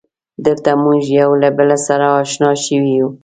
دلته 0.45 0.69
مونږ 0.83 1.01
یو 1.19 1.29
له 1.41 1.49
بله 1.57 1.77
سره 1.87 2.05
اشنا 2.21 2.51
شوي 2.65 2.91
یو. 2.99 3.07